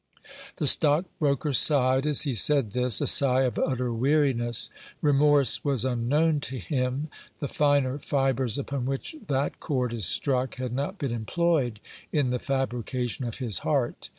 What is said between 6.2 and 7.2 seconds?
to him;